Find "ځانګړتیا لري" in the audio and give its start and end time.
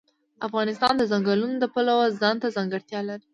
2.55-3.25